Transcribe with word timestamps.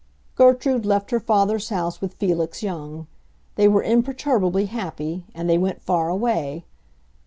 Gertrude 0.33 0.83
left 0.83 1.11
her 1.11 1.19
father's 1.19 1.69
house 1.69 2.01
with 2.01 2.15
Felix 2.15 2.63
Young; 2.63 3.05
they 3.53 3.67
were 3.67 3.83
imperturbably 3.83 4.65
happy 4.65 5.25
and 5.35 5.47
they 5.47 5.59
went 5.59 5.83
far 5.83 6.09
away. 6.09 6.65